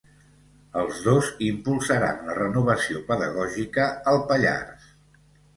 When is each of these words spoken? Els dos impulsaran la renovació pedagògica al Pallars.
Els 0.83 1.01
dos 1.07 1.27
impulsaran 1.49 2.25
la 2.29 2.37
renovació 2.39 3.05
pedagògica 3.13 3.87
al 4.15 4.21
Pallars. 4.33 4.93